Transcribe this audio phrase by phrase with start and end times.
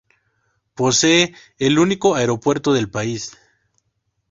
[0.73, 3.37] Posee el único aeropuerto del país.